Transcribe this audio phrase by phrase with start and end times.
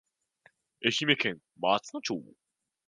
[0.83, 2.23] 愛媛県松野町